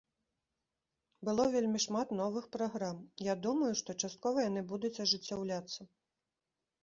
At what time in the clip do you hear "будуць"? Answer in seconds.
4.71-4.93